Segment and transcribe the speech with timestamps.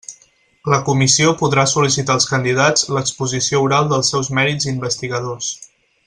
[0.73, 5.51] La Comissió podrà sol·licitar als candidats l'exposició oral dels seus mèrits investigadors.